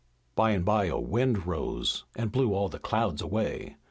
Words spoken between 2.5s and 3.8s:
all the clouds away.